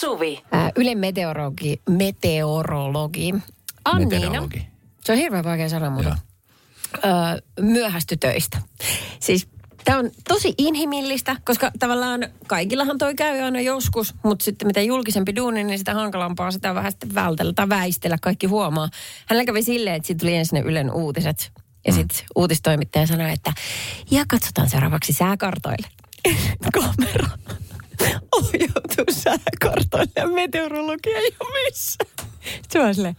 [0.00, 0.42] Suvi.
[0.52, 3.34] Ää, Ylen meteorologi, meteorologi
[3.84, 4.10] Anniina.
[4.10, 4.66] Meteorologi.
[5.04, 6.16] Se on hirveän vaikea sanoa, mutta
[7.04, 7.12] Joo.
[7.12, 8.58] öö, myöhästy töistä.
[9.20, 9.48] Siis
[9.84, 15.36] tämä on tosi inhimillistä, koska tavallaan kaikillahan toi käy aina joskus, mutta sitten mitä julkisempi
[15.36, 18.88] duuni, niin sitä hankalampaa sitä vähän sitten vältellä tai väistellä, kaikki huomaa.
[19.26, 21.52] Hänellä kävi silleen, että sitten tuli ensin ne Ylen uutiset.
[21.86, 23.52] Ja sitten uutistoimittaja sanoi, että
[24.10, 25.88] ja katsotaan seuraavaksi sääkartoille.
[26.72, 27.28] Kamera
[28.32, 31.98] ohjautuu sääkartoille ja meteorologia ei ole missä.
[32.62, 33.16] Sitten mä silleen,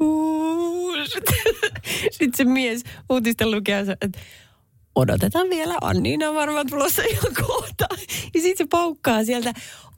[0.00, 0.92] "Uu."
[2.10, 4.18] Sitten se mies uutisten lukee, että
[4.94, 7.86] odotetaan vielä, Anniina on varmaan tulossa ihan kohta.
[8.34, 9.52] Ja sitten se paukkaa sieltä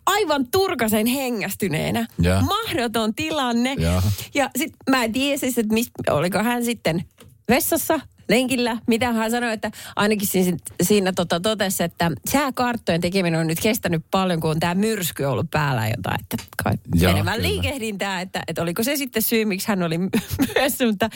[0.07, 2.07] aivan turkasen hengästyneenä.
[2.23, 2.41] Ja.
[2.41, 3.77] Mahdoton tilanne.
[3.79, 4.03] Ja.
[4.35, 7.05] Ja sitten mä en tiedä siis, että mis, oliko hän sitten
[7.49, 13.47] vessassa, lenkillä, mitä hän sanoi, että ainakin siinä, siinä tota, totesi, että sääkarttojen tekeminen on
[13.47, 17.49] nyt kestänyt paljon, kun on tämä myrsky ollut päällä jotain, että kai Joo, enemmän kyllä.
[17.49, 19.99] liikehdintää, että, että oliko se sitten syy, miksi hän oli
[20.55, 21.09] myöhässä, mutta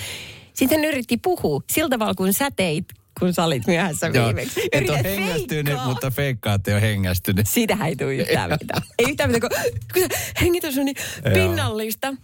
[0.55, 2.84] sitten hän yritti puhua sillä tavalla, kun sä teit,
[3.19, 4.69] kun sä olit myöhässä Joo, viimeksi.
[4.73, 5.86] et ole hengästynyt, feikkaa.
[5.89, 7.47] mutta feikkaa, että ei ole hengästynyt.
[7.48, 8.83] Siitähän ei tule yhtään mitään.
[8.98, 10.09] Ei yhtään mitään, kun, kun
[10.41, 11.34] hengitys on niin Joo.
[11.34, 12.14] pinnallista.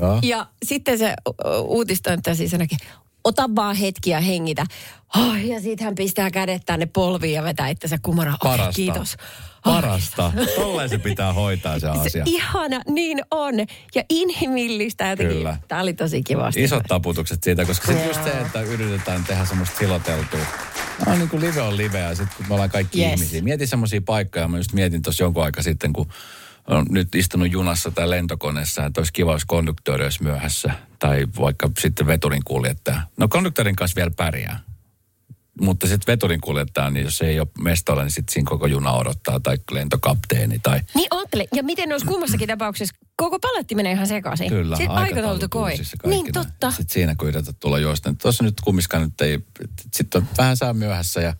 [0.00, 0.18] Joo.
[0.22, 1.14] Ja sitten se
[1.62, 2.78] uutistoimittaja siis ainakin,
[3.28, 4.64] ota vaan hetki ja hengitä.
[5.16, 8.38] Oh, ja sitten hän pistää kädet tänne polviin ja vetää itsensä kumaraan.
[8.40, 8.72] Okei, Parasta.
[8.76, 9.16] kiitos.
[9.66, 10.32] Oh, Parasta.
[10.56, 12.22] Tolleen se pitää hoitaa se Se asia.
[12.26, 13.54] ihana, niin on.
[13.94, 15.36] Ja inhimillistä jotenkin.
[15.36, 15.56] Kyllä.
[15.68, 16.64] Tämä oli tosi kivasti.
[16.64, 20.40] Isot taputukset siitä, koska sitten just se, että yritetään tehdä semmoista siloteltua.
[21.06, 23.12] No niin kuin live on live ja sitten kun me ollaan kaikki Yes.
[23.12, 23.42] ihmisiä.
[23.42, 26.08] Mietin semmoisia paikkoja, mä just mietin tuossa jonkun aika sitten, kun
[26.66, 30.72] on nyt istunut junassa tai lentokoneessa, että olisi kiva, jos konduktööri olisi myöhässä.
[30.98, 33.00] Tai vaikka sitten veturin kuljettaja.
[33.16, 34.60] No konduktöörin kanssa vielä pärjää.
[35.60, 39.40] Mutta sitten veturin kuljettaja, niin jos ei ole mestolla, niin sitten siinä koko juna odottaa.
[39.40, 40.80] Tai lentokapteeni tai...
[40.94, 41.44] Niin oottele.
[41.54, 44.48] Ja miten olisi kummassakin tapauksessa, koko paletti menee ihan sekaisin.
[44.48, 45.74] Kyllä, Sitten aikataulu koi.
[46.06, 46.70] Niin totta.
[46.70, 48.14] Sitten siinä kun yrität tulla juosta.
[48.22, 49.38] Tuossa nyt kumminkaan nyt ei,
[49.94, 51.34] sitten on vähän saa myöhässä ja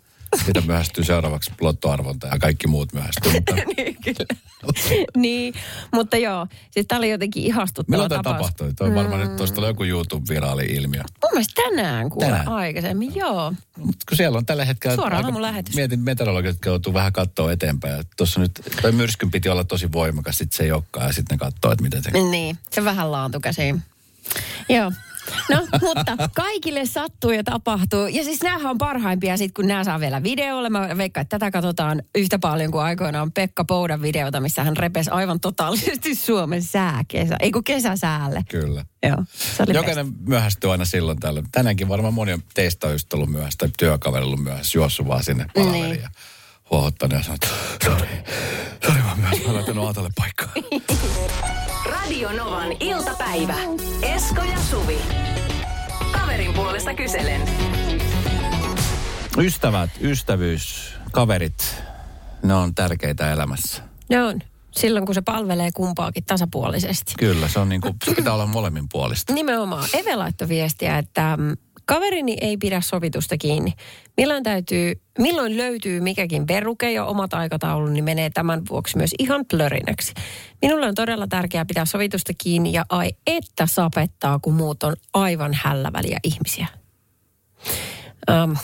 [0.45, 3.33] siitä myöhästyy seuraavaksi lottoarvonta ja kaikki muut myöhästyy.
[3.33, 4.27] Mutta niin, kyllä.
[5.17, 5.55] niin,
[5.93, 6.47] mutta joo.
[6.71, 8.37] Siis tämä oli jotenkin ihastuttava milloin tämä tapaus.
[8.47, 8.75] tapahtui?
[8.75, 11.01] Tuo on varmaan nyt tuosta tulee joku YouTube-viraali ilmiö.
[11.01, 12.49] Mun mielestä tänään kuule Tänään.
[12.49, 13.53] aikaisemmin, joo.
[13.77, 14.97] Mutta kun siellä on tällä hetkellä...
[14.97, 15.75] Suoraan aika- aamulähetys.
[15.75, 18.05] Mietin meteorologit, jotka joutuu vähän katsoa eteenpäin.
[18.17, 21.39] Tuossa nyt, toi myrskyn piti olla tosi voimakas, sitten se ei olekaan ja sitten ne
[21.39, 22.11] katsoo, että miten se...
[22.11, 23.83] Niin, se vähän laantu käsiin.
[24.69, 24.93] Joo.
[25.51, 28.07] No, mutta kaikille sattuu ja tapahtuu.
[28.07, 30.71] Ja siis näähän on parhaimpia sit, kun nämä saa vielä videolle.
[30.71, 35.11] Mä veikkaan, että tätä katsotaan yhtä paljon kuin aikoinaan Pekka Poudan videota, missä hän repesi
[35.11, 37.37] aivan totaalisesti Suomen sääkesä.
[37.41, 38.45] Ei kun kesäsäälle.
[38.51, 38.85] Kyllä.
[39.03, 39.25] Joo,
[39.57, 41.47] se oli Jokainen myöhästyy aina silloin tällöin.
[41.53, 45.25] Tänäänkin varmaan moni on teistä on just ollut myöhässä tai työkaveri ollut myöhässä, juossut vaan
[45.25, 46.03] sinne palaveriin Niin.
[46.03, 46.11] ja
[46.71, 48.09] huohottanut ja sanonut,
[48.87, 50.49] sori, vaan myöhässä, mä laitan autolle paikkaa.
[51.93, 53.55] Radio Novan iltapäivä.
[54.03, 54.99] Esko ja Suvi.
[56.13, 57.41] Kaverin puolesta kyselen.
[59.39, 61.83] Ystävät, ystävyys, kaverit,
[62.43, 63.83] ne on tärkeitä elämässä.
[64.11, 64.41] Ne on.
[64.71, 67.15] Silloin, kun se palvelee kumpaakin tasapuolisesti.
[67.19, 69.33] Kyllä, se on niin kuin, se pitää olla molemmin puolista.
[69.33, 69.89] Nimenomaan.
[69.93, 71.57] Eve laittoi viestiä, että mm,
[71.89, 73.73] kaverini ei pidä sovitusta kiinni.
[74.17, 79.45] Milloin, täytyy, milloin löytyy mikäkin peruke ja omat aikataulun, niin menee tämän vuoksi myös ihan
[79.51, 80.15] plörinäksi.
[80.63, 85.55] Minulle on todella tärkeää pitää sovitusta kiinni ja ai että sapettaa, kun muut on aivan
[85.55, 86.67] hälläväliä ihmisiä.
[88.31, 88.57] Um.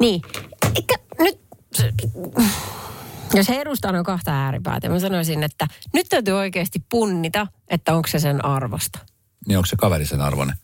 [0.00, 0.22] Niin,
[0.76, 1.40] eikä nyt...
[3.34, 8.08] Jos he edustaa noin kahta ääripäätä, mä sanoisin, että nyt täytyy oikeasti punnita, että onko
[8.08, 8.98] se sen arvosta.
[9.46, 10.56] Niin onko se kaveri sen arvoinen?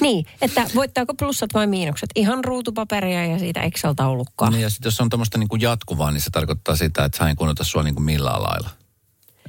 [0.00, 2.10] Niin, että voittaako plussat vai miinukset.
[2.14, 4.50] Ihan ruutupaperia ja siitä Excel-taulukkoa.
[4.50, 7.28] Niin ja sitten jos on tämmöistä niin kuin jatkuvaa, niin se tarkoittaa sitä, että hän
[7.28, 8.70] ei kunnioita sua niin kuin millään lailla.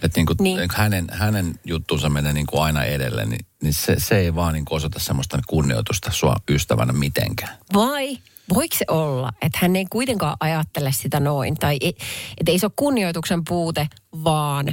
[0.03, 0.59] Että niin kuin, Niin.
[0.75, 4.65] hänen, hänen juttunsa menee niin kuin aina edelle, niin, niin se, se ei vaan niin
[4.65, 7.57] kuin osoita semmoista kunnioitusta sua ystävänä mitenkään.
[7.73, 8.17] Vai
[8.53, 11.55] voiko se olla, että hän ei kuitenkaan ajattele sitä noin?
[11.57, 11.97] Tai ei,
[12.37, 13.87] että ei se ole kunnioituksen puute,
[14.23, 14.67] vaan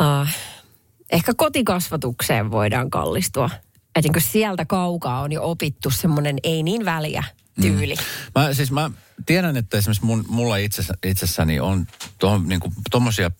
[0.00, 0.36] äh,
[1.12, 3.50] ehkä kotikasvatukseen voidaan kallistua.
[3.96, 7.24] Että niin sieltä kaukaa on jo opittu semmoinen ei niin väliä
[7.60, 7.94] tyyli.
[7.94, 8.40] Mm.
[8.40, 8.90] Mä, siis mä
[9.26, 11.86] tiedän, että esimerkiksi mun, mulla itsessä, itsessäni on
[12.18, 12.60] tuohon niin
[12.90, 13.30] tommosia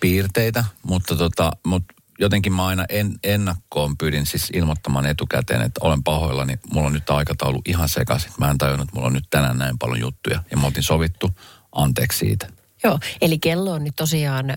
[0.00, 6.02] piirteitä, mutta, tota, mutta jotenkin mä aina en, ennakkoon pyydin siis ilmoittamaan etukäteen, että olen
[6.02, 8.32] pahoillani, mulla on nyt aikataulu ihan sekaisin.
[8.38, 11.30] Mä en tajunnut, että mulla on nyt tänään näin paljon juttuja ja me oltiin sovittu
[11.72, 12.48] anteeksi siitä.
[12.86, 14.56] Joo, eli kello on nyt tosiaan äh,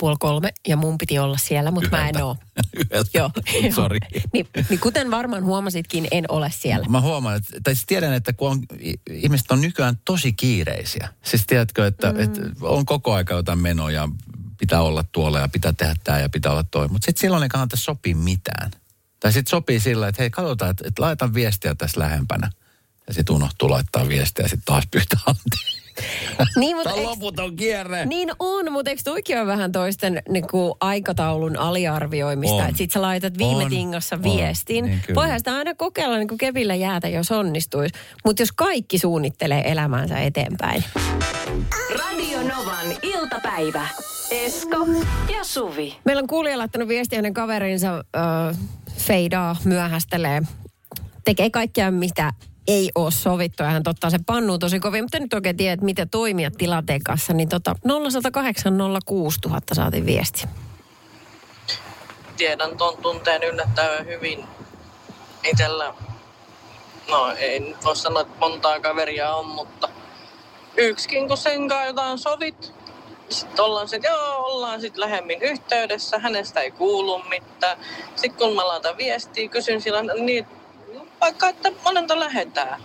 [0.00, 2.36] puoli kolme ja mun piti olla siellä, mutta mä en ole.
[3.14, 3.30] Joo.
[3.74, 3.98] Sorry.
[4.32, 6.86] niin, niin kuten varmaan huomasitkin, en ole siellä.
[6.88, 8.62] Mä huomaan, että, tai siis tiedän, että kun on,
[9.10, 11.08] ihmiset on nykyään tosi kiireisiä.
[11.22, 12.20] Siis tiedätkö, että, mm.
[12.20, 14.08] että on koko aika jotain menoja,
[14.58, 16.88] pitää olla tuolla ja pitää tehdä tämä ja pitää olla toi.
[16.88, 18.70] Mutta sitten silloin ei kannata sopia mitään.
[19.20, 22.50] Tai sitten sopii sillä, että hei katsotaan, että, että laitan viestiä tässä lähempänä.
[23.06, 25.73] Ja sitten unohtuu laittaa viestiä ja sitten taas pyytää anteeksi.
[26.56, 28.06] Niin, mutta Tämä on eikö- loputon kierre.
[28.06, 32.56] Niin on, mutta eikö toikin ole vähän toisten niin kuin aikataulun aliarvioimista?
[32.56, 32.64] On.
[32.64, 34.22] Että sit sä laitat viime On.
[34.22, 34.84] viestin.
[34.84, 35.20] Niin kyllä.
[35.20, 37.94] Voihan sitä aina kokeilla niin kuin kevillä jäätä, jos onnistuisi.
[38.24, 40.84] Mutta jos kaikki suunnittelee elämäänsä eteenpäin.
[41.98, 43.88] Radio Novan iltapäivä.
[44.30, 44.86] Esko
[45.32, 45.96] ja Suvi.
[46.04, 48.56] Meillä on kuulija laittanut viestiä hänen kaverinsa äh,
[48.96, 50.42] feidaa, myöhästelee.
[51.24, 52.32] Tekee kaikkea, mitä
[52.68, 56.06] ei ole sovittu ja hän ottaa se pannuun tosi kovin, mutta nyt oikein tiedä, että
[56.06, 57.74] toimia tilanteen kanssa, niin tota
[58.10, 58.72] 0108
[59.06, 60.48] 06000 saatiin viesti.
[62.36, 64.44] tiedän ton tunteen yllättävän hyvin
[65.44, 65.94] itsellä.
[67.10, 69.88] No ei nyt voi sanoa, että montaa kaveria on, mutta
[70.76, 72.74] yksikin kun sen kanssa jotain sovit.
[73.28, 77.78] Sitten ollaan sitten, joo, ollaan sitten lähemmin yhteydessä, hänestä ei kuulu mitään.
[78.16, 80.46] Sitten kun mä laitan viestiä, kysyn sillä niin
[81.24, 82.82] vaikka, että monelta lähetään.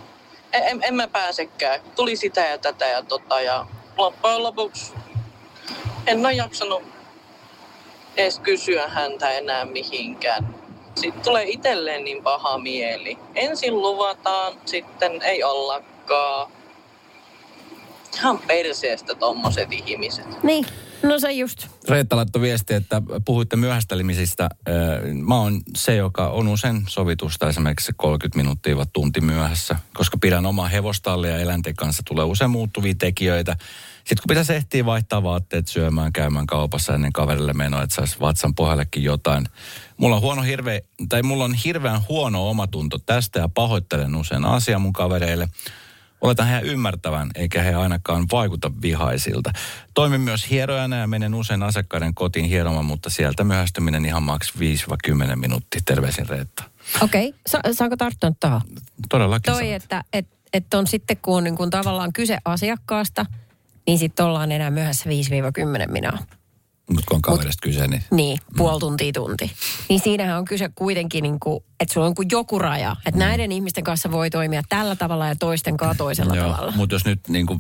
[0.54, 1.80] En, en, mä pääsekään.
[1.96, 3.66] Tuli sitä ja tätä ja tota ja
[3.98, 4.94] loppujen lopuksi
[6.08, 6.84] en ole jaksanut
[8.18, 10.56] edes kysyä häntä enää mihinkään.
[10.96, 13.18] Sitten tulee itselleen niin paha mieli.
[13.36, 16.52] Ensin luvataan, sitten ei ollakaan.
[18.16, 20.44] Ihan perseestä tommoset ihmiset.
[20.44, 20.66] Niin,
[21.04, 21.68] no se just.
[21.90, 24.50] Reetta laittoi viesti, että puhuitte myöhästelemisistä.
[25.14, 30.18] Mä oon se, joka on usein sovitusta esimerkiksi se 30 minuuttia vai tunti myöhässä, koska
[30.18, 33.56] pidän omaa hevostallia ja eläinten kanssa tulee usein muuttuvia tekijöitä.
[33.98, 38.56] Sitten kun pitäisi ehtiä vaihtaa vaatteet syömään, käymään kaupassa ennen kaverille menoa, että saisi vatsan
[38.56, 39.46] pohjallekin jotain.
[39.98, 44.80] Mulla on, huono hirve, tai mulla on hirveän huono omatunto tästä ja pahoittelen usein asiaa
[44.80, 45.50] mun kavereille.
[46.22, 49.52] Oletan heidän ymmärtävän, eikä he ainakaan vaikuta vihaisilta.
[49.94, 55.36] Toimin myös hierojana ja menen usein asiakkaiden kotiin hieromaan, mutta sieltä myöhästyminen ihan maks 5-10
[55.36, 55.82] minuuttia.
[55.86, 56.64] Terveisin Reetta.
[57.02, 57.40] Okei, okay.
[57.48, 58.62] Sa- saanko tarttua tuohon?
[59.10, 59.84] Todellakin Toi, saat.
[59.84, 63.26] että et, et on sitten kun on niin kun tavallaan kyse asiakkaasta,
[63.88, 65.10] niin sitten ollaan enää myöhässä
[65.88, 66.18] 5-10 minaa.
[66.90, 69.52] Mutta kun on kaverista kyse, niin Niin, puoli tuntia tunti.
[69.90, 72.96] Niin siinähän on kyse kuitenkin, niin kuin, että sulla on kuin joku raja.
[73.06, 76.74] Että näiden ihmisten kanssa voi toimia tällä tavalla ja toisten kanssa toisella tavalla.
[76.76, 77.60] Mutta jos nyt niin kuin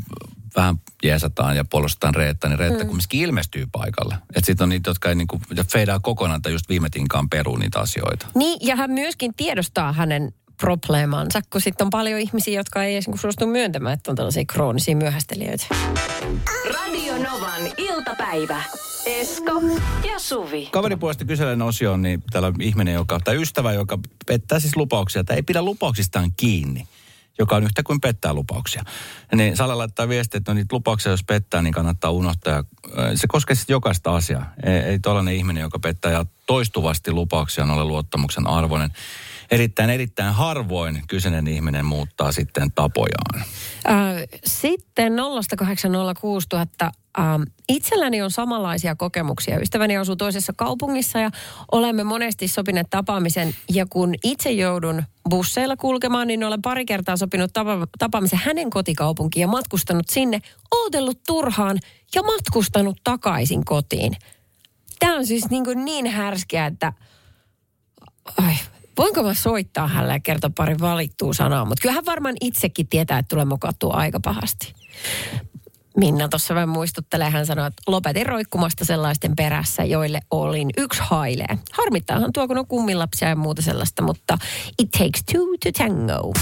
[0.55, 2.87] vähän jeesataan ja puolustetaan Reetta, niin Reetta mm.
[2.87, 4.15] kumminkin ilmestyy paikalle.
[4.35, 7.29] Että sitten on niitä, jotka ei niin kuin, ja feidaa kokonaan tai just viime tinkaan
[7.29, 8.27] peruu niitä asioita.
[8.35, 13.07] Niin, ja hän myöskin tiedostaa hänen probleemansa, kun sitten on paljon ihmisiä, jotka ei edes
[13.07, 15.65] niin kuin suostu myöntämään, että on tällaisia kroonisia myöhästelijöitä.
[16.73, 18.63] Radio Novan iltapäivä.
[19.05, 19.61] Esko
[20.09, 20.69] ja Suvi.
[20.71, 25.35] Kaveripuolesta kyselen osioon, niin täällä on ihminen, joka, tai ystävä, joka pettää siis lupauksia, tai
[25.35, 26.87] ei pidä lupauksistaan kiinni,
[27.39, 28.83] joka on yhtä kuin pettää lupauksia.
[29.35, 32.63] Niin Salla laittaa viestiä, että no niitä lupauksia, jos pettää, niin kannattaa unohtaa.
[32.97, 34.53] Ö, se koskee sitten jokaista asiaa.
[34.63, 38.91] Ei, ei tollainen ihminen, joka pettää ja toistuvasti lupauksia ole luottamuksen arvoinen.
[39.51, 43.43] Erittäin, erittäin harvoin kyseinen ihminen muuttaa sitten tapojaan.
[43.89, 45.13] Äh, Sitten
[46.85, 46.91] 0806000.
[47.19, 49.59] Ähm, itselläni on samanlaisia kokemuksia.
[49.59, 51.29] Ystäväni asuu toisessa kaupungissa ja
[51.71, 53.55] olemme monesti sopineet tapaamisen.
[53.73, 59.41] Ja kun itse joudun busseilla kulkemaan, niin olen pari kertaa sopinut tapa- tapaamisen hänen kotikaupunkiin
[59.41, 60.39] ja matkustanut sinne,
[60.71, 61.77] ootellut turhaan
[62.15, 64.13] ja matkustanut takaisin kotiin.
[64.99, 66.93] Tämä on siis niin, kuin niin härskiä, että
[68.37, 68.53] ai,
[68.99, 73.19] voinko mä soittaa hänelle ja kertoa pari valittua sanaa, mutta kyllä hän varmaan itsekin tietää,
[73.19, 74.73] että tulee mokattua aika pahasti.
[75.97, 81.57] Minna tuossa vähän muistuttelee, hän sanoi, että lopetin roikkumasta sellaisten perässä, joille olin yksi hailee.
[81.73, 84.37] Harmittaahan tuo, kun on kummilapsia ja muuta sellaista, mutta
[84.79, 86.33] it takes two to tango.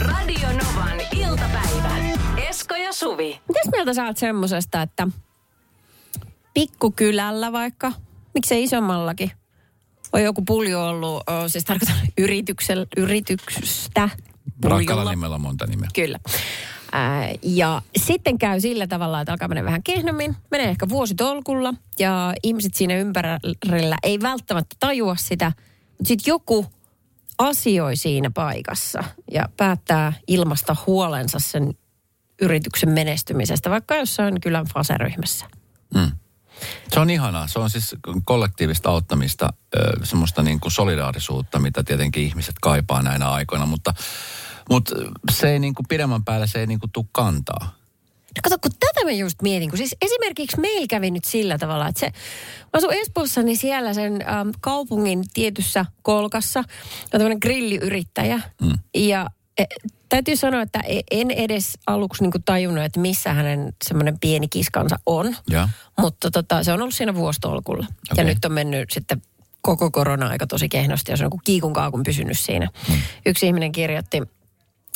[0.00, 1.96] Radio Novan iltapäivä.
[2.48, 3.40] Esko ja Suvi.
[3.48, 5.08] Mitäs mieltä sä oot semmosesta, että
[6.54, 7.92] pikkukylällä vaikka,
[8.34, 9.30] miksei isommallakin,
[10.12, 14.08] on joku pulju ollut, siis tarkoitan yrityksellä, yrityksestä.
[14.64, 15.88] Rakkalla nimellä on monta nimeä.
[15.94, 16.18] Kyllä.
[16.92, 22.34] Ää, ja sitten käy sillä tavalla, että alkaa mennä vähän kehnommin, menee ehkä vuositolkulla ja
[22.42, 25.52] ihmiset siinä ympärillä ei välttämättä tajua sitä,
[25.98, 26.66] mutta sitten joku
[27.38, 31.74] asioi siinä paikassa ja päättää ilmasta huolensa sen
[32.42, 35.46] yrityksen menestymisestä, vaikka jossain kylän faseryhmässä.
[35.94, 36.10] Mm.
[36.92, 37.46] Se on ihanaa.
[37.48, 39.52] Se on siis kollektiivista auttamista,
[40.02, 43.94] semmoista niin kuin solidaarisuutta, mitä tietenkin ihmiset kaipaa näinä aikoina, mutta,
[44.70, 44.94] mutta
[45.32, 47.80] se ei niin kuin pidemmän päällä se ei niin kuin tule kantaa.
[48.36, 51.88] No kato, kun tätä mä just mietin, kun siis esimerkiksi meillä kävi nyt sillä tavalla,
[51.88, 56.64] että se, mä asun Espoossa, niin siellä sen äm, kaupungin tietyssä kolkassa on
[57.10, 58.40] tämmöinen grilliyrittäjä.
[58.60, 58.72] Mm.
[58.94, 59.26] Ja
[59.58, 59.64] e,
[60.10, 64.96] täytyy sanoa, että e- en edes aluksi niin tajunnut, että missä hänen semmoinen pieni kiskansa
[65.06, 65.36] on.
[65.50, 65.68] Ja.
[66.00, 67.86] Mutta tota, se on ollut siinä vuostolkulla.
[68.12, 68.24] Okay.
[68.24, 69.22] Ja nyt on mennyt sitten
[69.60, 72.68] koko korona-aika tosi kehnosti ja se on kuin kiikun kaakun pysynyt siinä.
[72.88, 72.98] Hmm.
[73.26, 74.22] Yksi ihminen kirjoitti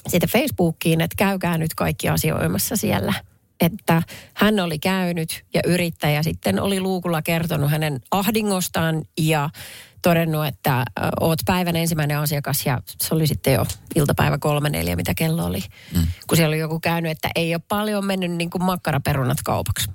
[0.09, 3.15] sitten Facebookiin, että käykää nyt kaikki asioimassa siellä.
[3.61, 4.03] Että
[4.35, 9.51] hän oli käynyt ja yrittäjä sitten oli luukulla kertonut hänen ahdingostaan ja
[10.03, 10.85] todennut, että
[11.21, 15.61] oot päivän ensimmäinen asiakas ja se oli sitten jo iltapäivä kolme neljä, mitä kello oli.
[15.95, 16.07] Mm.
[16.27, 19.91] Kun siellä oli joku käynyt, että ei ole paljon mennyt niin kuin makkaraperunat kaupaksi.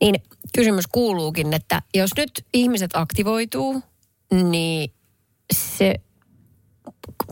[0.00, 0.14] Niin
[0.54, 3.82] kysymys kuuluukin, että jos nyt ihmiset aktivoituu,
[4.32, 4.92] niin
[5.54, 5.94] se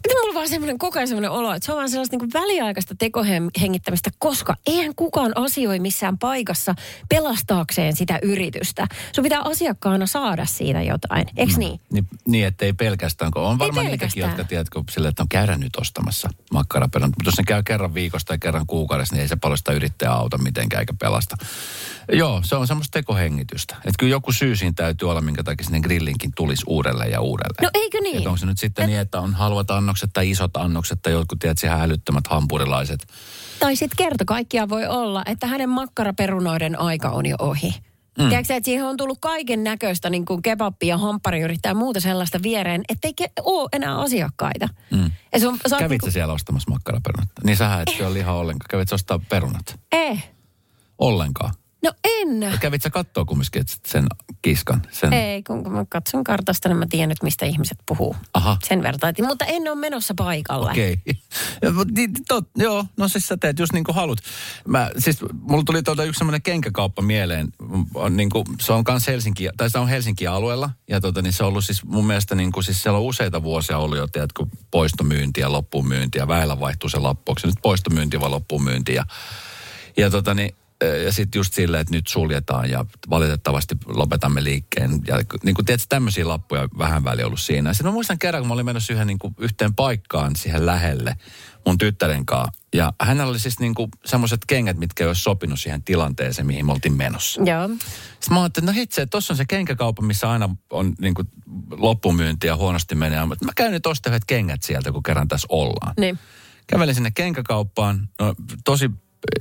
[0.05, 2.33] Miten mulla on vaan semmoinen koko ajan semmoinen olo, että se on vaan sellaista niin
[2.35, 6.75] väliaikaista tekohengittämistä, koska eihän kukaan asioi missään paikassa
[7.09, 8.87] pelastaakseen sitä yritystä.
[9.13, 11.81] Sun pitää asiakkaana saada siitä jotain, eikö niin?
[11.93, 15.77] Niin, niin ettei pelkästään, kun on varmaan niitäkin, jotka tiedätkö, sille, että on käydä nyt
[15.77, 17.17] ostamassa makkaraperunat.
[17.17, 20.15] Mutta jos ne käy kerran viikosta tai kerran kuukaudessa, niin ei se paljon sitä yrittäjää
[20.15, 21.37] auta mitenkään eikä pelasta.
[22.13, 23.75] Joo, se on semmoista tekohengitystä.
[23.77, 27.63] Että kyllä joku syy siinä täytyy olla, minkä takia sinne grillinkin tulisi uudelleen ja uudelleen.
[27.63, 28.17] No eikö niin?
[28.17, 31.39] Että onko se nyt sitten niin, että on halvat annokset tai isot annokset tai jotkut,
[31.39, 33.07] tiedät, ihan älyttömät hampurilaiset.
[33.59, 37.75] Tai sitten kerta kaikkiaan voi olla, että hänen makkaraperunoiden aika on jo ohi.
[38.19, 38.29] Mm.
[38.29, 42.43] Tiedätkö että siihen on tullut kaiken näköistä niin kuin kebabbi ja hampariyrittäjä ja muuta sellaista
[42.43, 44.69] viereen, ettei ke- ole enää asiakkaita.
[44.91, 45.11] Mm.
[45.33, 47.29] Ja on, sä oot Kävit niinku- sä siellä ostamassa makkaraperunat?
[47.45, 48.67] Niin sähän et syö lihaa ollenkaan.
[48.71, 49.81] Kävit sä ostaa perunat?
[49.93, 50.31] Eh.
[50.99, 51.55] Ollenkaan.
[51.85, 52.59] No en.
[52.61, 54.07] Kävit sä kattoo kumminkin sen
[54.43, 54.83] kiskan?
[54.91, 55.13] Sen...
[55.13, 58.17] Ei, kun mä katson kartasta, niin mä tiedän nyt, mistä ihmiset puhuu.
[58.35, 58.57] Aha.
[58.69, 60.71] Sen vertaitin, mutta en ole menossa paikalle.
[60.71, 60.99] Okei.
[61.95, 64.19] Niin, tot, joo, no siis sä teet just niin kuin haluat.
[64.69, 67.49] Mä, siis mulla tuli tuolta yksi semmoinen kenkäkauppa mieleen.
[67.95, 70.71] On, niin kuin, se on kans Helsinki, tai se on Helsinki alueella.
[70.89, 73.43] Ja tota, niin se on ollut siis mun mielestä niin kuin, siis siellä on useita
[73.43, 76.19] vuosia ollut jo, tiedätkö, poistomyynti ja loppuunmyynti.
[76.19, 77.33] Ja väillä vaihtuu se lappu.
[77.33, 78.95] Onko se nyt poistomyynti vai loppuunmyynti?
[78.95, 79.07] Ja,
[79.97, 80.55] ja tota niin,
[81.05, 85.01] ja sitten just silleen, että nyt suljetaan ja valitettavasti lopetamme liikkeen.
[85.07, 87.73] Ja niin kuin tiedätkö, tämmöisiä lappuja vähän väliä ollut siinä.
[87.73, 91.17] Sitten mä muistan kerran, kun mä olin menossa yhden, niin kuin, yhteen paikkaan siihen lähelle
[91.67, 92.61] mun tyttären kanssa.
[92.75, 96.73] Ja hänellä oli siis niin semmoiset kengät, mitkä ei olisi sopinut siihen tilanteeseen, mihin me
[96.73, 97.43] oltiin menossa.
[97.45, 97.69] Joo.
[97.69, 101.29] Sitten mä ajattelin, että no hitse, tuossa on se kenkäkauppa, missä aina on niin kuin
[101.71, 103.27] loppumyynti ja huonosti menee.
[103.27, 105.95] Mutta mä käyn nyt yhdet kengät sieltä, kun kerran tässä ollaan.
[105.99, 106.19] Niin.
[106.67, 108.09] Kävelin sinne kenkäkauppaan.
[108.21, 108.91] No, tosi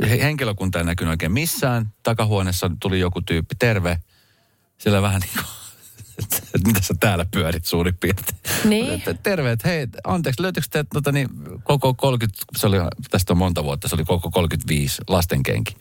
[0.09, 1.93] henkilökunta ei näkynyt oikein missään.
[2.03, 3.99] Takahuoneessa tuli joku tyyppi, terve.
[4.77, 5.45] Siellä vähän niin kuin,
[6.55, 8.39] että mitä sä täällä pyörit suurin piirtein.
[8.65, 8.91] Niin.
[8.93, 11.29] Että Terve, että hei, anteeksi, löytyykö te tota, niin,
[11.63, 12.77] koko 30, se oli,
[13.11, 15.75] tästä on monta vuotta, se oli koko 35 lastenkenki.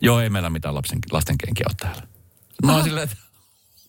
[0.00, 2.02] Joo, ei meillä mitään lapsen, lastenkenkiä ole täällä.
[2.66, 3.16] Mä oon silleen, että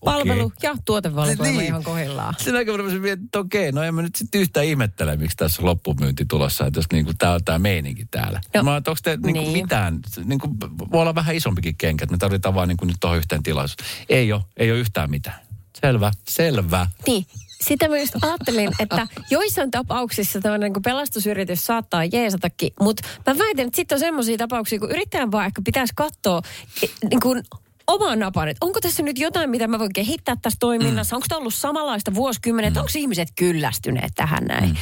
[0.06, 0.70] Palvelu okei.
[0.70, 1.66] ja tuotevalikoima Niin.
[1.66, 2.34] ihan kohillaan.
[2.38, 5.62] Sen aikaa mä miettimään, että okei, no en mä nyt sitten yhtään ihmettele, miksi tässä
[5.62, 8.42] on loppumyynti tulossa, että jos niinku tää on tää meininki täällä.
[8.56, 9.64] No, mä onko te niinku niin.
[9.64, 10.48] mitään, niinku,
[10.92, 13.90] voi olla vähän isompikin kenkä, että me tarvitaan vaan niinku nyt tuohon yhteen tilaisuuteen.
[14.10, 15.40] Ei ole, ei ole yhtään mitään.
[15.82, 16.88] Selvä, selvä.
[17.08, 17.26] Niin.
[17.62, 23.68] Sitä mä just ajattelin, että joissain tapauksissa tämmöinen niin pelastusyritys saattaa jeesatakin, mutta mä väitän,
[23.68, 26.42] että sitten on semmoisia tapauksia, kun yrittäjän vaan ehkä pitäisi katsoa
[26.84, 27.44] eh, niin kuin
[27.88, 31.18] oman napan, että onko tässä nyt jotain, mitä mä voin kehittää tässä toiminnassa, mm.
[31.18, 32.80] onko tämä ollut samanlaista vuosikymmenet, mm.
[32.80, 34.70] onko ihmiset kyllästyneet tähän näin.
[34.70, 34.76] Mm.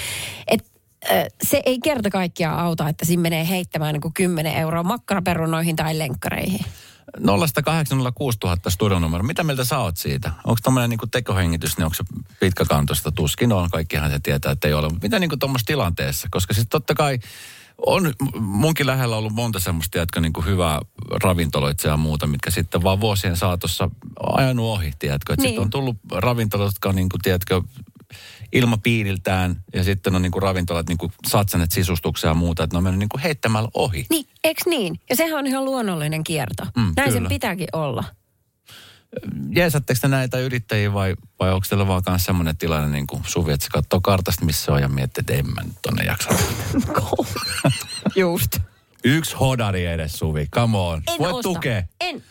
[0.48, 0.70] Et,
[1.44, 6.00] se ei kerta kaikkiaan auta, että siinä menee heittämään niin kuin 10 euroa makkaraperunoihin tai
[6.00, 6.66] lenkkareihin.
[7.18, 7.22] 0806000
[8.70, 9.24] studionumero.
[9.24, 10.32] Mitä mieltä sä oot siitä?
[10.44, 12.04] Onko tommonen niinku tekohengitys, niin onko se
[12.40, 13.12] pitkäkantoista?
[13.12, 13.70] Tuskin on.
[13.70, 14.90] Kaikkihan se tietää, että ei ole.
[15.02, 16.28] Mitä niinku tuommoisessa tilanteessa?
[16.32, 17.20] Koska siis totta kai
[17.86, 20.80] on munkin lähellä ollut monta semmoista, jotka niinku hyvää
[21.24, 23.90] ravintoloitsijaa ja muuta, mitkä sitten vaan vuosien saatossa
[24.38, 25.34] ajanut ohi, tiedätkö?
[25.34, 25.50] Että Niin.
[25.50, 27.62] sitten on tullut ravintolat, jotka on niinku, tiedätkö,
[28.54, 33.00] ilmapiiriltään ja sitten on niinku ravintolat niinku satsaneet sisustukseen ja muuta, että ne on mennyt
[33.00, 34.06] niinku heittämällä ohi.
[34.10, 35.00] Niin, eks niin?
[35.10, 36.64] Ja sehän on ihan luonnollinen kierto.
[36.78, 37.30] Mm, Näin sen kyllä.
[37.30, 38.04] pitääkin olla.
[39.56, 43.52] Jeesatteko te näitä yrittäjiä vai, vai onko teillä vaan myös semmoinen tilanne niin kuin Suvi,
[43.54, 46.30] että se katsoo kartasta, missä on ja miettii, että en mä nyt tonne jaksa.
[48.16, 48.58] Just.
[49.04, 51.02] Yksi hodari edes, Suvi, come on.
[51.08, 51.42] En Voit osta.
[51.50, 51.84] tukea.
[52.02, 52.24] En.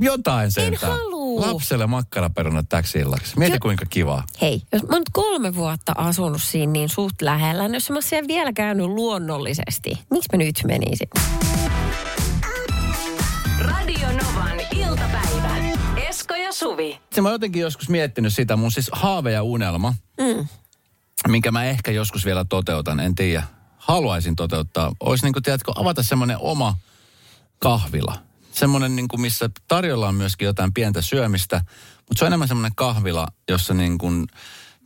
[0.00, 0.92] Jotain sentään.
[0.92, 1.40] haluu.
[1.40, 3.38] Lapselle makkaraperunat täksi illaksi.
[3.38, 4.24] Mieti Jo- kuinka kivaa.
[4.40, 8.02] Hei, jos mä oon kolme vuotta asunut siinä niin suht lähellä, niin jos mä oon
[8.02, 11.08] siellä vielä käynyt luonnollisesti, miksi mä nyt menisin?
[13.60, 15.29] Radio Novan iltapäivä.
[16.50, 17.00] Ja Suvi.
[17.12, 20.48] Se mä oon jotenkin joskus miettinyt sitä, mun siis haave ja unelma, mm.
[21.28, 23.42] minkä mä ehkä joskus vielä toteutan, en tiedä.
[23.76, 26.76] Haluaisin toteuttaa, olisi niin kuin, tiedätkö, avata semmoinen oma
[27.58, 28.18] kahvila.
[28.52, 31.60] Semmoinen, niin kuin, missä tarjolla on myöskin jotain pientä syömistä,
[31.96, 34.26] mutta se on enemmän semmoinen kahvila, jossa niin kuin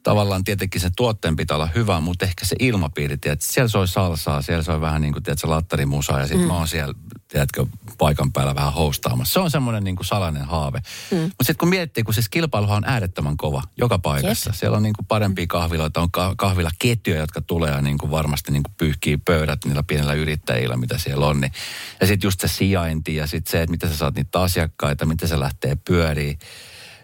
[0.04, 4.42] tavallaan tietenkin se tuotteen pitää olla hyvä, mutta ehkä se ilmapiiri, tiedätkö, siellä soi salsaa,
[4.42, 6.46] siellä soi vähän niin kuin, tiedätkö, lattarimusaa ja sitten mm.
[6.46, 6.94] mä oon siellä,
[7.28, 7.66] tiedätkö,
[7.98, 9.32] paikan päällä vähän hostaamassa.
[9.32, 10.82] Se on semmoinen niin kuin salainen haave.
[11.10, 11.18] Mm.
[11.18, 14.50] Mutta sitten kun miettii, kun siis kilpailuhan on äärettömän kova joka paikassa.
[14.50, 14.60] Yes.
[14.60, 18.52] Siellä on niin kuin parempia kahviloita, on ka- kahvilaketjuja, jotka tulee ja niin kuin varmasti
[18.52, 21.40] niin kuin pyyhkii pöydät niillä pienillä yrittäjillä, mitä siellä on.
[21.40, 21.52] Niin.
[22.00, 25.28] Ja sitten just se sijainti ja sitten se, että miten sä saat niitä asiakkaita, miten
[25.28, 26.38] se lähtee pyöriin.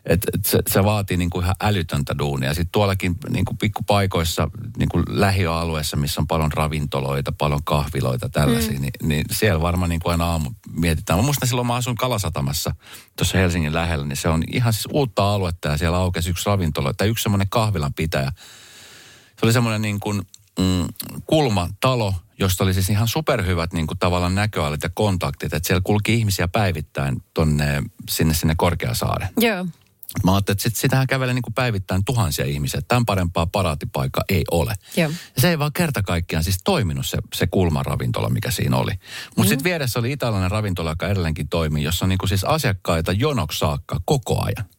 [0.04, 2.54] Et, et se, se vaatii niin kuin ihan älytöntä duunia.
[2.54, 8.72] Sitten tuollakin niin kuin pikkupaikoissa, niin kuin lähiöalueessa, missä on paljon ravintoloita, paljon kahviloita, tällaisia,
[8.72, 8.80] mm.
[8.80, 11.18] niin, niin siellä varmaan niin kuin aina aamu mietitään.
[11.18, 12.74] Mä muistan silloin, mä asun Kalasatamassa
[13.16, 16.92] tuossa Helsingin lähellä, niin se on ihan siis uutta aluetta ja siellä aukesi yksi ravintolo,
[16.92, 18.32] tai yksi semmoinen kahvilan pitäjä.
[19.40, 20.22] Se oli semmoinen niin kuin
[20.58, 20.86] mm,
[21.26, 26.14] kulmatalo, josta oli siis ihan superhyvät niin kuin tavallaan näköalat ja kontaktit, että siellä kulki
[26.14, 29.28] ihmisiä päivittäin tonne, sinne sinne Korkeasaaren.
[29.38, 29.66] Joo.
[30.24, 32.80] Mä ajattelin, että sit, sitähän kävelee niin kuin päivittäin tuhansia ihmisiä.
[32.88, 34.74] Tämän parempaa paraatipaikkaa ei ole.
[34.96, 35.10] Joo.
[35.10, 38.92] Ja se ei vaan kerta kaikkiaan siis toiminut se, se kulmaravintola, mikä siinä oli.
[39.26, 39.48] Mutta mm.
[39.48, 43.58] sitten vieressä oli italialainen ravintola, joka edelleenkin toimii, jossa on niin kuin siis asiakkaita jonoksi
[43.58, 44.70] saakka koko ajan.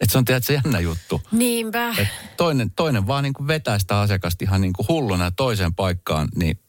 [0.00, 1.20] Että se on tietysti jännä juttu.
[1.32, 1.94] Niinpä.
[1.98, 6.28] Et toinen, toinen vaan niin kuin vetää sitä asiakasta ihan niin kuin hulluna toiseen paikkaan,
[6.34, 6.60] niin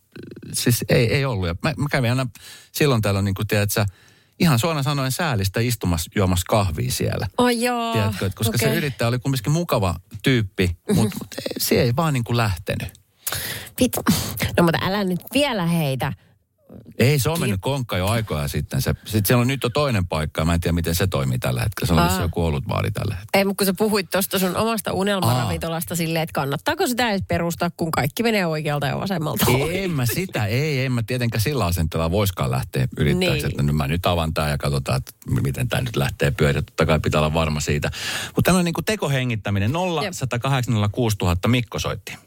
[0.53, 1.47] siis ei, ei ollut.
[1.47, 2.27] Ja mä, mä kävin aina
[2.71, 3.85] silloin täällä niin kuin tiedät, sä,
[4.41, 7.27] ihan suoraan sanoen säälistä istumassa juomassa kahvia siellä.
[7.37, 7.93] Oi joo.
[7.93, 8.69] Tiedätkö, että koska okei.
[8.69, 12.87] se yrittäjä oli kumminkin mukava tyyppi, mutta mut se ei vaan niin kuin lähtenyt.
[13.77, 13.91] Pit.
[14.57, 16.13] No mutta älä nyt vielä heitä.
[16.99, 18.81] Ei, se on mennyt konkka jo aikoja sitten.
[18.81, 21.61] Se, sitten siellä on nyt jo toinen paikka, mä en tiedä miten se toimii tällä
[21.61, 21.87] hetkellä.
[21.87, 22.05] Se on Aa.
[22.05, 23.39] vissiin joku olutbaari tällä hetkellä.
[23.39, 27.69] Ei, mutta kun sä puhuit tuosta sun omasta unelmaravintolasta silleen, että kannattaako sitä edes perustaa,
[27.77, 29.45] kun kaikki menee oikealta ja vasemmalta.
[29.71, 33.45] En mä sitä, ei, en mä tietenkään sillä asenteella voiskaan lähteä yrittämään, Niin.
[33.45, 35.11] että nyt mä nyt avaan tää ja katsotaan, että
[35.41, 36.65] miten tämä nyt lähtee pyörimään.
[36.65, 37.91] Totta kai pitää olla varma siitä.
[38.35, 40.13] Mutta tämmöinen niin tekohengittäminen, 0 Jep.
[40.13, 42.17] 108 000 Mikko soitti.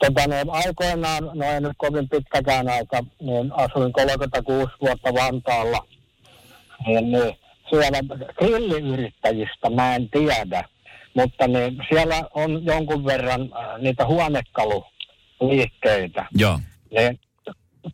[0.00, 5.86] Tota, niin aikoinaan, no ei nyt kovin pitkäkään aika, niin asuin 36 vuotta Vantaalla.
[6.86, 7.36] Niin, niin
[7.70, 7.98] siellä
[8.38, 10.64] grilliyrittäjistä mä en tiedä,
[11.14, 16.26] mutta niin siellä on jonkun verran äh, niitä huonekaluliikkeitä.
[16.34, 16.58] Joo.
[16.90, 17.20] Niin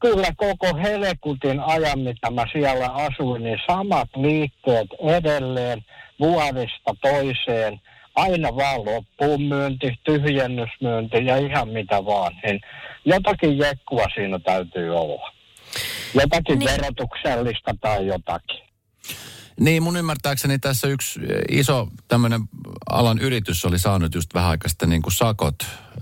[0.01, 5.85] kyllä koko helekutin ajan, mitä mä siellä asuin, niin samat liikkeet edelleen
[6.21, 7.81] vuodesta toiseen.
[8.17, 12.33] Aina vaan loppuun myynti, tyhjennysmyynti ja ihan mitä vaan.
[12.45, 12.61] Niin
[13.05, 15.33] jotakin jekkua siinä täytyy olla.
[16.15, 16.59] Jotakin Niin.
[16.59, 16.71] niin.
[16.71, 18.67] verotuksellista tai jotakin.
[19.61, 22.41] Niin, mun ymmärtääkseni tässä yksi eh, iso tämmöinen
[22.91, 25.55] alan yritys oli saanut just vähän aikaa sitten niin kuin sakot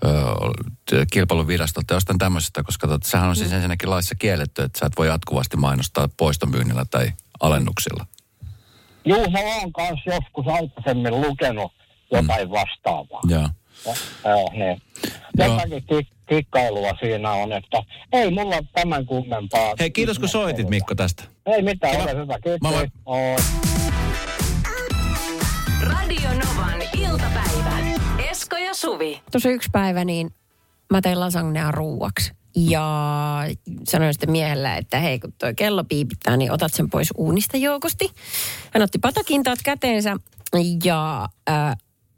[0.04, 4.86] ö, kilpailuvirastolta ja jostain tämmöisestä, koska tot, sehän on siis ensinnäkin laissa kielletty, että sä
[4.86, 8.06] et voi jatkuvasti mainostaa poistomyynnillä tai alennuksilla.
[9.04, 11.72] Juu, mä oon kanssa joskus aikaisemmin lukenut
[12.10, 13.20] jotain vastaavaa.
[13.28, 13.48] Joo.
[14.24, 14.82] Joo, niin.
[15.38, 15.48] Joo.
[15.48, 19.74] Jotakin kik- kikkailua siinä on, että ei mulla tämän kummempaa.
[19.80, 21.24] Hei, kiitos kun soitit Mikko tästä.
[21.46, 22.04] Ei mitään, Kiva.
[22.04, 22.38] ole hyvä.
[22.42, 22.60] Kiitos.
[22.62, 22.88] Moi moi.
[23.06, 23.36] Moi.
[25.82, 27.78] Radio Novan iltapäivä.
[28.30, 29.20] Esko ja Suvi.
[29.32, 30.30] Tuossa yksi päivä, niin
[30.92, 32.32] mä tein lasagnea ruuaksi.
[32.56, 32.84] Ja
[33.84, 38.10] sanoin sitten miehelle, että hei, kun tuo kello piipittää, niin otat sen pois uunista joukosti.
[38.74, 40.16] Hän otti patakintaat käteensä
[40.84, 41.76] ja äh,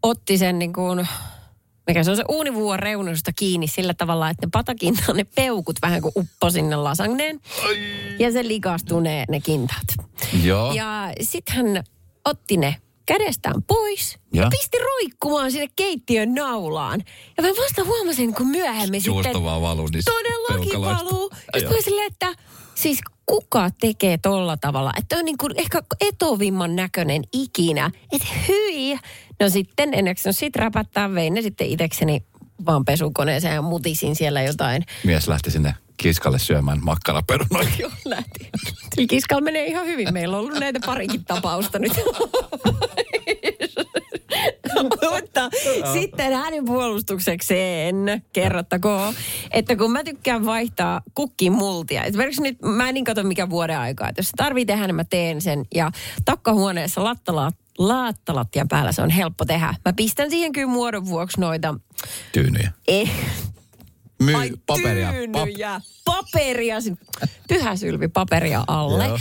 [0.08, 1.08] otti sen niin kuin,
[1.86, 6.02] mikä se on se uunivuon reunusta kiinni sillä tavalla, että ne patakintaan ne peukut vähän
[6.02, 7.40] kuin uppo sinne lasagneen.
[8.18, 9.86] Ja se likastuu ne, ne kintaat.
[10.42, 10.72] Joo.
[10.72, 11.84] Ja sitten hän
[12.24, 14.48] otti ne kädestään pois ja, Ja?
[14.50, 17.02] pisti roikkumaan sinne keittiön naulaan.
[17.36, 21.30] Ja mä vasta huomasin, kun myöhemmin Juusto sitten vaan valuu niistä todellakin valuu.
[21.54, 22.34] Ja sitten että
[22.76, 24.92] siis kuka tekee tolla tavalla?
[24.98, 27.90] Että on niin kuin ehkä etovimman näköinen ikinä.
[28.12, 28.98] Että hyi.
[29.40, 32.22] No sitten en jaksanut sit räpättää, vein ne sitten itekseni
[32.66, 34.84] vaan pesukoneeseen ja mutisin siellä jotain.
[35.04, 37.70] Mies lähti sinne kiskalle syömään makkaraperunoita.
[37.78, 38.50] Joo, lähti.
[39.08, 40.12] Kiskalla menee ihan hyvin.
[40.12, 41.92] Meillä on ollut näitä parikin tapausta nyt.
[44.82, 45.50] Mutta
[45.92, 49.14] sitten hänen puolustuksekseen kerrottakoon,
[49.50, 52.04] että kun mä tykkään vaihtaa kukkin multia.
[52.04, 54.08] Esimerkiksi nyt mä en niin kato mikä vuoden aikaa.
[54.08, 55.64] Että jos se tarvii tehdä, niin mä teen sen.
[55.74, 55.90] Ja
[56.24, 59.74] takkahuoneessa lattala, laattalattian päällä se on helppo tehdä.
[59.84, 61.74] Mä pistän siihen kyllä muodon vuoksi noita
[62.32, 62.72] Tyynyjä.
[62.88, 63.10] eh,
[64.22, 65.12] Myy Ai paperia.
[65.12, 66.98] tyynyjä, paperia, sin-
[67.48, 69.06] pyhäsylvi paperia alle.
[69.06, 69.18] Joo.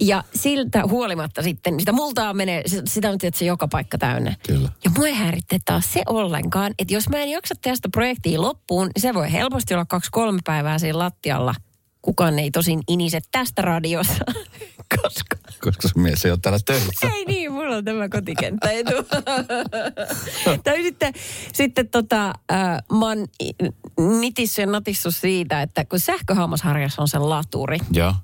[0.00, 4.34] Ja siltä huolimatta sitten, sitä multaa menee, sitä on tietysti joka paikka täynnä.
[4.46, 4.68] Kyllä.
[4.84, 8.40] Ja mua ei häiritse taas se ollenkaan, että jos mä en jaksa tehdä sitä projektia
[8.42, 11.54] loppuun, niin se voi helposti olla kaksi-kolme päivää siinä lattialla.
[12.02, 14.24] Kukaan ei tosin inise tästä radiossa,
[15.02, 17.06] koska koska sun mies ei ole täällä töissä.
[17.14, 18.92] Ei niin, mulla on tämä kotikenttä etu.
[20.64, 21.12] tai sitten,
[21.52, 22.58] sitten tota, äh,
[22.98, 23.26] mä oon
[24.20, 28.14] nitissyt ja natissu siitä, että kun sähköhammasharjassa on se laturi, Joo.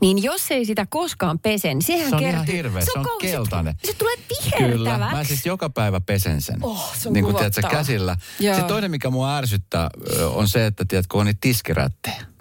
[0.00, 2.34] niin jos ei sitä koskaan pese, niin sehän Se on kertyy.
[2.34, 3.74] ihan hirveä, se on kauhean- keltainen.
[3.84, 4.60] Se, se tulee Kyllä.
[4.60, 5.16] vihertäväksi.
[5.16, 6.58] Mä siis joka päivä pesen sen.
[6.64, 8.16] Oh, se on niin kuin tiedätkö, käsillä.
[8.40, 8.56] Joo.
[8.56, 9.90] Se toinen, mikä mua ärsyttää,
[10.34, 12.31] on se, että tiedätkö, on niitä tiskirättejä.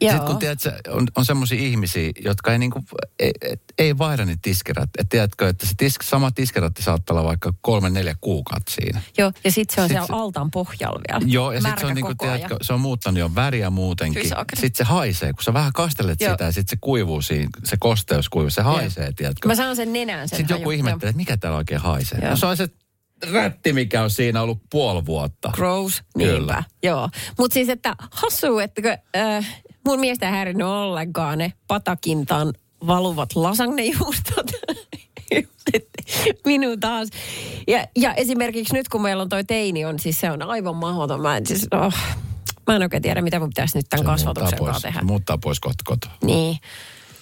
[0.00, 2.80] Sitten kun tiedätkö, on, on semmoisia ihmisiä, jotka ei, niinku,
[3.18, 3.32] ei,
[3.78, 5.02] ei, vaihda niitä tiskirättejä.
[5.02, 9.00] Et tiedätkö, että se tisk, sama tiskirätti saattaa olla vaikka kolme, neljä kuukautta siinä.
[9.18, 11.32] Joo, ja sitten se on Sit siellä se- altaan pohjalla vielä.
[11.32, 14.22] Joo, ja sitten se on, niinku, tiedätkö, se on muuttanut jo väriä muutenkin.
[14.54, 16.32] Sitten se haisee, kun sä vähän kastelet Joo.
[16.32, 19.48] sitä ja sitten se kuivuu siinä, se kosteus kuivuu, se haisee, tiedätkö.
[19.48, 22.18] Mä saan sen nenään sen Sitten joku ihmettelee, että mikä täällä oikein haisee.
[22.22, 22.30] Joo.
[22.30, 22.68] No se on se
[23.32, 25.50] rätti, mikä on siinä ollut puoli vuotta.
[25.54, 26.32] Gross, Kyllä.
[26.36, 26.64] niinpä.
[26.82, 27.08] Joo.
[27.38, 32.52] Mutta siis, että hassu, että äh, mun miestä ei häirinyt ollenkaan ne patakintaan
[32.86, 34.46] valuvat lasagnejuustot.
[36.46, 37.08] Minun taas.
[37.68, 41.20] Ja, ja esimerkiksi nyt, kun meillä on toi teini, on siis se on aivan mahdoton.
[41.20, 41.94] Mä en, siis, oh,
[42.66, 45.02] mä en oikein tiedä, mitä mun pitäisi nyt tämän Se kasvatuksen pois, tehdä.
[45.02, 46.12] muuttaa pois kohta kotoa.
[46.22, 46.56] Niin.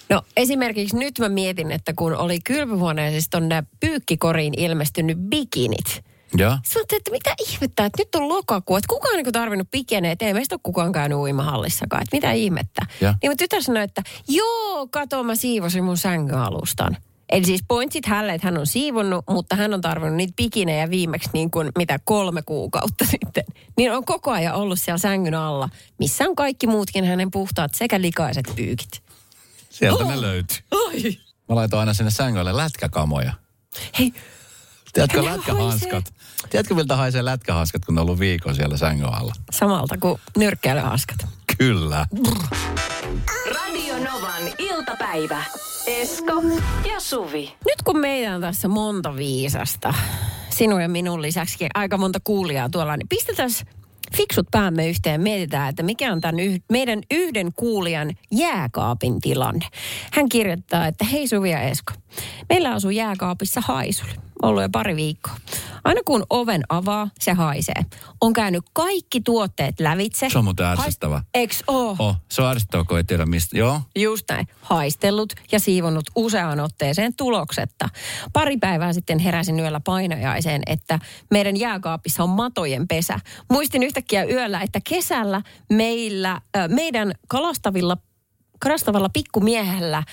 [0.09, 6.03] No esimerkiksi nyt mä mietin, että kun oli kylpyhuoneessa tonne pyykkikoriin ilmestynyt bikinit.
[6.37, 6.57] Ja?
[6.63, 10.11] Sitten mä ajattelin, että mitä ihmettä, että nyt on lokakuu, että kukaan ei tarvinnut pikeneä,
[10.11, 12.85] että ei meistä ole kukaan käynyt uimahallissakaan, että mitä ihmettä.
[13.01, 13.15] Ja?
[13.21, 16.97] Niin mun tytär sanoi, että joo, kato mä siivosin mun sängyalustan.
[17.29, 21.29] Eli siis pointsit hälle, että hän on siivonnut, mutta hän on tarvinnut niitä pikinejä viimeksi
[21.33, 23.43] niin kuin mitä kolme kuukautta sitten.
[23.77, 25.69] Niin on koko ajan ollut siellä sängyn alla,
[25.99, 29.01] missä on kaikki muutkin hänen puhtaat sekä likaiset pyykit.
[29.69, 30.09] Sieltä Oh.
[30.09, 30.57] ne löytyy.
[30.71, 31.17] Ai.
[31.49, 33.33] Mä laitoin aina sinne sängylle lätkäkamoja.
[33.99, 34.13] Hei,
[34.93, 36.13] Tiedätkö lätkähanskat?
[36.49, 39.33] Tiedätkö miltä haisee lätkähanskat, kun ne on ollut viikon siellä sängyn alla?
[39.51, 41.17] samalta kuin nyrkkeilyhaskat.
[41.57, 42.05] Kyllä.
[43.55, 45.43] Radio Novan iltapäivä.
[45.87, 46.41] Esko
[46.93, 47.55] ja Suvi.
[47.65, 49.93] Nyt kun meitä on tässä monta viisasta,
[50.49, 53.49] sinun ja minun lisäksi aika monta kuulijaa tuolla, niin pistetään
[54.17, 55.21] fiksut päämme yhteen.
[55.21, 59.65] Mietitään, että mikä on tämän yh- meidän yhden kuulijan jääkaapin tilanne.
[60.13, 61.93] Hän kirjoittaa, että hei Suvi ja Esko,
[62.49, 64.11] meillä asuu jääkaapissa haisuli.
[64.43, 65.33] Ollut jo pari viikkoa.
[65.83, 67.85] Aina kun oven avaa, se haisee.
[68.21, 70.29] On käynyt kaikki tuotteet lävitse.
[70.29, 71.17] Se on muuten ärsyttävää.
[71.17, 71.95] Hais- Eiks oo?
[71.99, 73.57] Oh, se on ärsyttävää, kun ei tiedä mistä.
[73.57, 73.81] Joo.
[73.95, 74.47] Just näin.
[74.61, 77.89] Haistellut ja siivonnut useaan otteeseen tuloksetta.
[78.33, 80.99] Pari päivää sitten heräsin yöllä painajaiseen, että
[81.31, 83.19] meidän jääkaapissa on matojen pesä.
[83.51, 87.97] Muistin yhtäkkiä yöllä, että kesällä meillä, äh, meidän kalastavilla
[88.63, 90.05] karastavalla pikkumiehellä äh,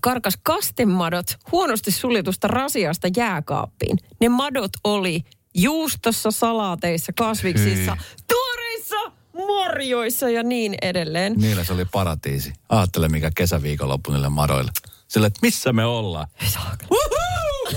[0.00, 3.98] karkas kastemadot huonosti suljetusta rasiasta jääkaappiin.
[4.20, 8.24] Ne madot oli juustossa, salaateissa, kasviksissa, Hyi.
[8.28, 8.96] tuoreissa
[9.46, 11.32] marjoissa ja niin edelleen.
[11.36, 12.52] Niillä se oli paratiisi.
[12.68, 14.70] Aattele, mikä kesäviikonloppu niille madoille.
[15.08, 16.26] Sille, että missä me ollaan?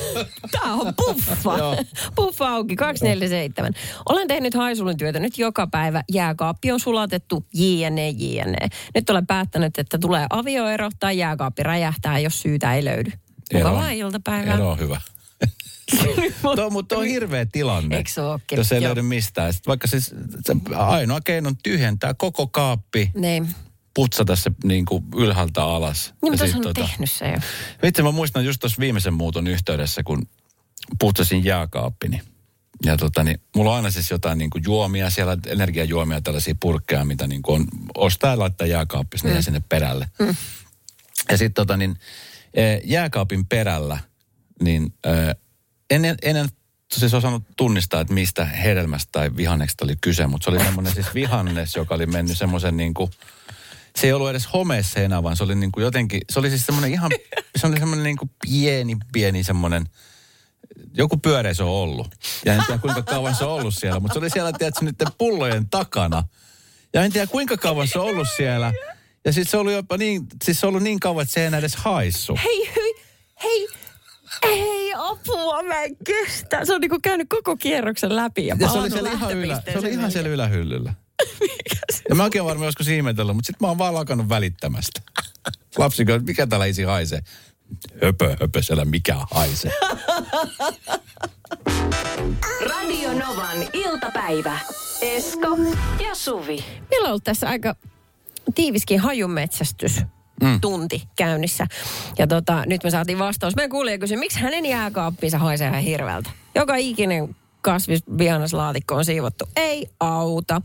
[0.52, 1.58] Tää on puffa.
[2.16, 3.74] Puffa auki, 247.
[4.10, 6.04] Olen tehnyt haisulun työtä nyt joka päivä.
[6.12, 8.68] Jääkaappi on sulatettu, jne, jne.
[8.96, 13.12] Nyt olen päättänyt, että tulee avioero tai jääkaappi räjähtää, jos syytä ei löydy.
[13.54, 14.54] Mukavaa iltapäivää.
[14.54, 15.02] Ero on hyvä.
[16.56, 17.98] Tuo, mutta on hirveä tilanne.
[17.98, 18.58] Eikö se ookin?
[18.58, 18.88] Jos ei Joo.
[18.88, 19.54] löydy mistään.
[19.54, 20.16] Sitten vaikka siis
[20.76, 23.48] ainoa keino on tyhjentää koko kaappi, Niin.
[23.94, 26.14] Putsata se niin kuin ylhäältä alas.
[26.22, 27.38] Niin, mutta se on tehnyt se jo.
[27.84, 30.28] Vitsi, mä muistan just tuossa viimeisen muuton yhteydessä, kun
[31.00, 32.22] putsasin jääkaappini.
[32.86, 37.06] Ja tota, niin, mulla on aina siis jotain niin kuin juomia siellä, energiajuomia, tällaisia purkkeja,
[37.06, 39.42] mitä niin kuin on, ostaa ja laittaa jääkaappissa mm.
[39.42, 40.08] sinne perälle.
[40.20, 40.36] Mm.
[41.30, 41.98] Ja sitten tota, niin,
[42.54, 44.00] eh, jääkaapin perällä,
[44.62, 45.36] niin eh,
[45.90, 46.50] en, en, en
[46.94, 51.14] siis osannut tunnistaa, että mistä hedelmästä tai vihanneksesta oli kyse, mutta se oli semmoinen siis
[51.14, 53.12] vihannes, joka oli mennyt semmoisen niin kuin,
[54.00, 56.66] se ei ollut edes homeessa enää, vaan se oli niin kuin jotenkin, se oli siis
[56.66, 57.12] semmoinen ihan,
[57.60, 59.86] se oli semmoinen niin kuin pieni, pieni semmoinen,
[60.94, 62.16] joku pyöreä se on ollut.
[62.46, 65.08] Ja en tiedä kuinka kauan se on ollut siellä, mutta se oli siellä, tiedätkö, niiden
[65.18, 66.24] pullojen takana.
[66.94, 68.74] Ja en tiedä kuinka kauan se on ollut siellä.
[69.26, 71.46] Ja siis se oli jopa niin, siis se on ollut niin kauan, että se ei
[71.46, 72.40] enää edes haissu.
[72.44, 72.94] Hei, hei,
[73.44, 73.68] hei.
[74.42, 76.66] Ei apua, mä en kestä.
[76.66, 79.80] Se on niinku käynyt koko kierroksen läpi ja, Ja se oli siellä ihan, ylä, se
[79.80, 80.94] oli ihan siellä ylähyllyllä.
[82.10, 85.02] Ja mä oikein varmaan joskus ihmetellyt, mutta sitten mä oon vaan lakannut välittämästä.
[85.78, 87.20] Lapsi, mikä täällä isi haisee?
[88.04, 89.72] Höpö, höpö, siellä mikä haisee.
[92.70, 94.60] Radio Novan iltapäivä.
[95.02, 95.58] Esko
[96.08, 96.66] ja Suvi.
[96.90, 97.76] Meillä on ollut tässä aika
[98.56, 100.02] tiiviskin hajunmetsästys
[100.62, 101.68] tunti käynnissä.
[102.18, 103.56] Ja tota, nyt me saatiin vastaus.
[103.56, 106.30] Meidän kuulija kysyi, miksi hänen jääkaappinsa haisee ihan hirveältä.
[106.56, 109.46] Joka ikinen kasvisvihanneslaatikko on siivottu.
[109.56, 110.62] Ei auta.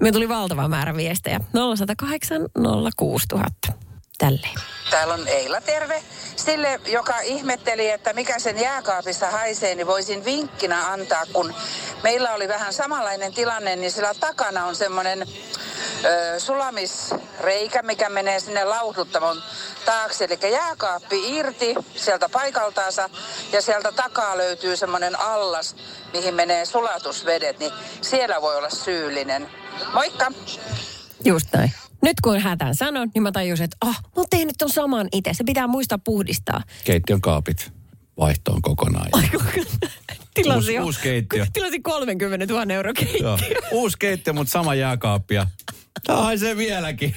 [0.00, 1.40] Me tuli valtava määrä viestejä.
[1.52, 2.48] 0108
[2.96, 3.72] 06000.
[4.18, 4.54] tälleen.
[4.90, 6.02] Täällä on Eila, terve.
[6.36, 11.54] Sille, joka ihmetteli, että mikä sen jääkaapissa haisee, niin voisin vinkkinä antaa, kun
[12.02, 15.26] meillä oli vähän samanlainen tilanne, niin sillä takana on semmoinen
[16.38, 19.42] sulamisreikä, mikä menee sinne lauhduttamon
[19.86, 20.24] taakse.
[20.24, 23.10] Eli jääkaappi irti sieltä paikaltaansa
[23.52, 25.76] ja sieltä takaa löytyy semmoinen allas,
[26.12, 29.48] mihin menee sulatusvedet, niin siellä voi olla syyllinen.
[29.94, 30.32] Moikka!
[31.24, 31.72] Just näin.
[32.02, 35.08] Nyt kun hän tämän sanon, niin mä tajusin, että ah, mä oon tehnyt ton saman
[35.12, 35.30] itse.
[35.34, 36.62] Se pitää muistaa puhdistaa.
[36.84, 37.72] Keittiön kaapit
[38.18, 39.10] vaihtoon kokonaan.
[40.34, 41.46] Tilasin Uusi- uusi keittiö.
[41.52, 43.20] Tilasin 30 000 euro keittiö.
[43.22, 43.38] Joo.
[43.70, 45.34] Uusi keittiö, mutta sama jääkaappi.
[45.34, 45.46] ja
[46.06, 47.16] Tää haisee vieläkin.